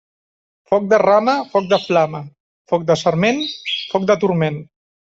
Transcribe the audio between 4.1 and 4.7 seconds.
de turment.